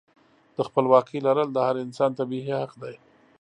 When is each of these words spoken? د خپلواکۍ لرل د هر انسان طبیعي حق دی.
د 0.55 0.57
خپلواکۍ 0.67 1.17
لرل 1.27 1.49
د 1.53 1.57
هر 1.67 1.75
انسان 1.85 2.11
طبیعي 2.19 2.53
حق 2.59 2.71
دی. 2.81 2.95